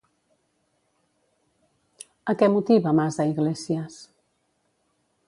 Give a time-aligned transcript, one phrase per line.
[2.33, 4.01] A què motiva Mas a Iglesias?